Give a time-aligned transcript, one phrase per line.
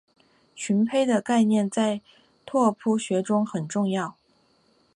[0.55, 2.01] 群胚的概念在
[2.43, 4.17] 拓扑学中很重要。